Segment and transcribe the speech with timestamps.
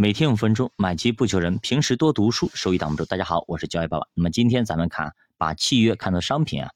[0.00, 3.04] 每天五分钟，买机不求人，平时多读书，收益挡不住。
[3.04, 4.06] 大家好，我是交易爸爸。
[4.14, 6.70] 那么今天咱们看，把契约看作商品啊。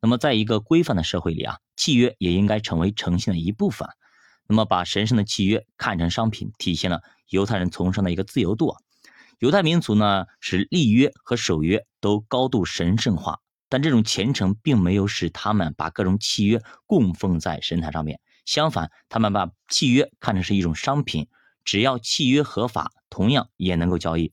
[0.00, 3.86] 那么在一个规范的社会里啊，契约也应该成为诚信的一部分。
[4.48, 8.74] 那么把神圣的契约看成商品，体现了犹太人崇尚的一个自由度。
[9.40, 18.18] 犹太民族呢，是立约和守约都高度神圣化，但这种虔诚并没有使他们把各种契约供奉在神坛上面。
[18.46, 21.28] 相反，他们把契约看成是一种商品。
[21.64, 24.32] 只要契约合法，同样也能够交易。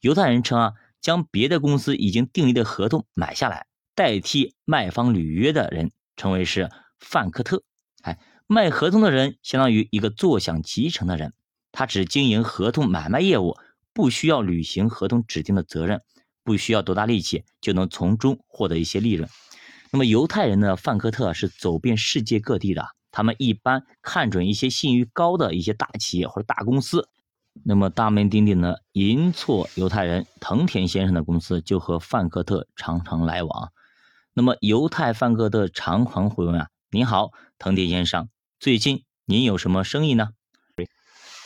[0.00, 7.62] 犹太人称啊，将别的公司已经订立的合同买下来，代替卖方履约的人，称为是范克特。
[8.02, 11.34] 哎，卖合同的人相当于一个坐享其成的人，
[11.72, 13.56] 他只经营合同买卖业务，
[13.92, 16.02] 不需要履行合同指定的责任，
[16.44, 19.28] 不需要多大力气就能从中获得一些利润。
[19.92, 22.86] 那么犹太人的范克特是走遍世界各地的。
[23.12, 27.08] 他们一般看准一些信誉高的一些大企业或者大公司，
[27.64, 33.72] 那么大名鼎鼎的银错犹太人藤田先生的公司就和范克特常常来往。
[34.32, 38.28] 那么犹太范克特常常会问啊：“您好，藤田先生，
[38.60, 40.30] 最近您有什么生意呢？”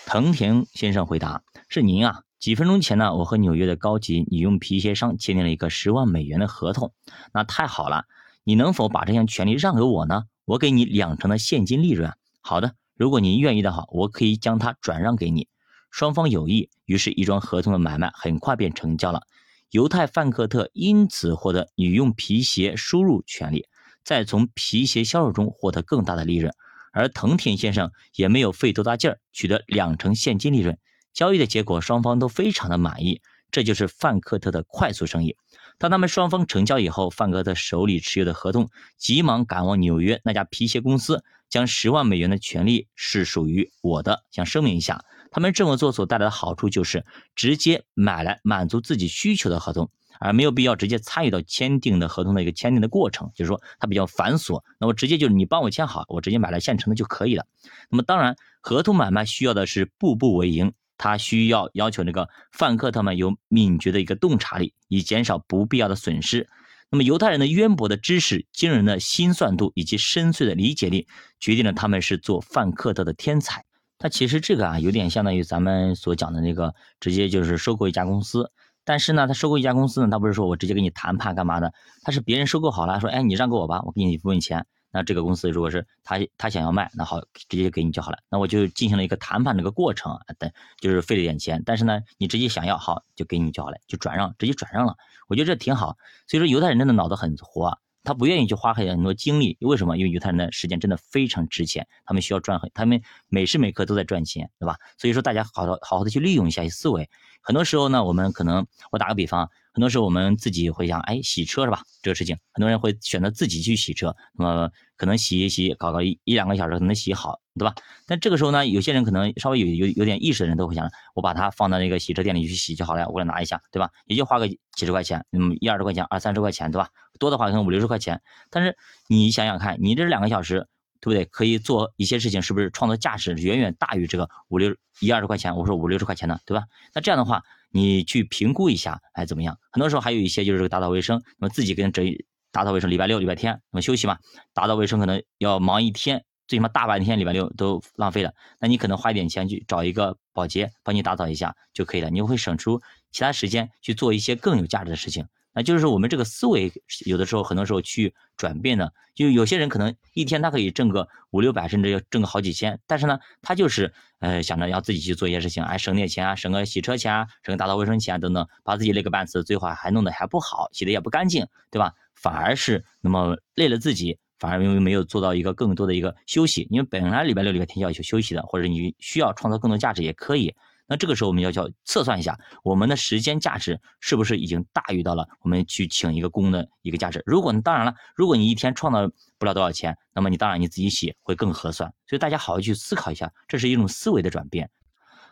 [0.06, 6.92] 藤田先生回答：“是您啊，几分钟前呢，我和纽约的高级女用皮鞋商签订了一个十万美元的合同。
[7.32, 8.04] 那太好了，
[8.44, 15.48] 你能否把这项权利让给我呢？”我给你两成的现金利润，好的，如果您愿意的话，我可以将它转让给你。
[15.90, 19.22] 双方有意，于是，一桩合同的买卖很快便成交了。
[19.70, 23.66] 犹太范克特因此获得女用皮鞋输入权利，
[24.04, 26.52] 再从皮鞋销售中获得更大的利润。
[26.92, 30.78] 而藤田先生也没有费多大劲儿，取得两成现金利润。
[31.14, 33.22] 交易的结果，双方都非常的满意。
[33.54, 35.36] 这就是范克特的快速生意。
[35.78, 44.24] 当他们双方成交以后，范克特手里持有的合同，急忙赶往纽约那家皮鞋公司，将十万美元的权利是属于我的。
[44.32, 54.64] 想声明一下，他们这么做所带来的好处就是直接买来满足自己需求的合同，而没有必要直接参与到签订的合同的一个签订的过程，就是说它比较繁琐。
[54.80, 57.46] 那我直接就是你帮我签好，我直接买来现成的就可以了。
[57.88, 60.72] 那么当然，合同买卖需要的是步步为营。
[60.96, 66.48] 他需要要求那个范克特们有敏捷的一个洞察力，以减少不必要的损失。
[66.90, 71.08] 那么犹太人的渊博的知识、惊人的心算度以及深邃的理解力，
[71.40, 73.64] 决定了他们是做范克特的天才。
[73.98, 78.50] 他其实这个啊，有点相当于咱们所讲的那个，直接就是收购一家公司。
[78.84, 81.72] 但是呢，他收购一家公司呢，他不是说我直接跟你谈判干嘛的？
[82.02, 84.66] 他是别人收购好了，说哎，你让给我吧，我给你一部分钱。
[84.94, 88.18] 那这个公司如果是他他想要卖，那好，直接给你就好了。
[88.30, 94.96] 那我就进行了一个谈判这个过程，等就是费了点钱，但是呢，你直接想要好就给你就好了，就转让，直接转让了。
[95.26, 95.96] 我觉得这挺好。
[96.28, 99.58] 所以说犹太人真的脑子很活，他不愿意去花很多精力。
[99.62, 99.98] 为什么？
[99.98, 104.76] 因为犹太人的时间真的非常值钱，他们需要赚很，他们每时每刻都在赚钱，对吧？
[104.96, 107.10] 所以说大家好好好好的去利用一下思维。
[107.42, 109.50] 很多时候呢，我们可能我打个比方。
[109.74, 111.82] 很多时候我们自己会想，哎，洗车是吧？
[112.00, 117.74] 这个事情，很多人会选择自己去洗车，那么可能洗一洗，搞个一一两个小时可能洗好，对吧？
[118.06, 123.90] 但这个时候呢，有些人可能稍微有有有点意识的人都会想，我把它放到那个洗车店里去洗就好了，我来拿一下，对吧？
[124.06, 126.88] 也就花个几十块钱，那么一二十块钱，二三十块钱，对吧？
[127.18, 128.22] 多的话可能五六十块钱。
[128.50, 128.76] 但是
[129.08, 130.68] 你想想看，你这两个小时，
[131.04, 131.26] 对不对？
[131.26, 135.54] 可以做一些事情，是不是创造价值远远大于这个五六一二十块钱？
[135.54, 136.64] 我说五六十块钱呢，对吧？
[136.94, 137.42] 那这样的话。
[137.76, 139.58] 你去评估一下，哎，怎么样？
[139.72, 142.06] 很多时候还有一些就是这个打扫卫生，那么自己跟整
[142.52, 144.16] 打扫卫生，礼拜六、礼拜天，那么休息嘛，
[144.52, 148.32] 打扫卫生可能要忙一天，最起码大半天，礼拜六都浪费了。
[148.60, 152.80] 那你可能花一点钱去找一个保洁帮你打扫一下就可以了，你会省出
[153.10, 155.26] 其他时间去做一些更有价值的事情。
[155.54, 156.72] 那就是，我们这个思维
[157.06, 171.94] 有的时候，很多时候去转变的，就有些人可能一天他可以挣个五六百，甚至要挣个好几千，但是呢，他就是呃想着要自己去做一些事情，哎，省点钱啊，省个洗车钱啊，省个打扫卫生钱啊等等，把自己累个半死，最后还弄得还不好，洗的也不干净，对吧？
[172.16, 180.54] 反而是那么累了自己，反而因为没有做到一个更多的一个休息，因为本来礼拜六、礼拜天要去休息的，或者你需要创造更多价值也可以。
[180.86, 187.22] 那这个时候我们要叫测算一下，我们的时间价值是不是已经大于到了我们去请一个工的一个价值？
[187.24, 191.92] 如果当然了，如果你一天创造不了多少钱，那么你当然你自己写会更合算。
[192.06, 194.70] 所以大家好好去思考一下，这是一种思维的转变。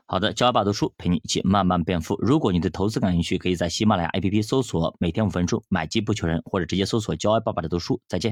[0.06, 2.19] 好的，教爸读书陪你一起慢慢变富。
[2.20, 8.00] 如果你对投资感兴趣，可以在喜马拉雅 APP 搜索“每天五分钟买基不求人”，或者直接搜索“教爱爸爸的读书”。
[8.08, 8.31] 再见。